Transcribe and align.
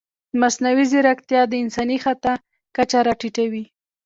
مصنوعي 0.41 0.83
ځیرکتیا 0.91 1.41
د 1.47 1.53
انساني 1.63 1.97
خطا 2.03 2.33
کچه 2.75 2.99
راټیټوي. 3.07 3.63